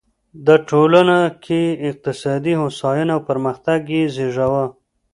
د 0.47 0.49
ټولنه 0.69 1.17
کې 1.45 1.61
اقتصادي 1.89 2.53
هوساینه 2.61 3.11
او 3.15 3.21
پرمختګ 3.29 3.79
یې 3.95 4.03
زېږاوه. 4.15 4.65